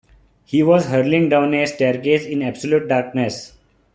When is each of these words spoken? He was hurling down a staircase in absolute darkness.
He 0.45 0.63
was 0.63 0.87
hurling 0.87 1.29
down 1.29 1.53
a 1.53 1.67
staircase 1.67 2.25
in 2.25 2.41
absolute 2.41 2.87
darkness. 2.87 3.53